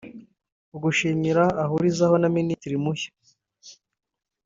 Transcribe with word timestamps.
ugushimira 0.75 1.43
ahurizaho 1.63 2.15
na 2.21 2.29
Minisitiri 2.35 2.75
mushya 2.83 3.11